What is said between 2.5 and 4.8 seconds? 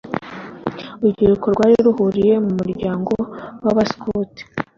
muryango w’abasikuti (scout)